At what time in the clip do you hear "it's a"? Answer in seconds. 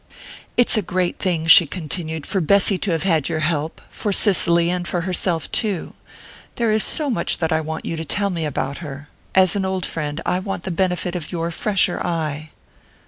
0.57-0.81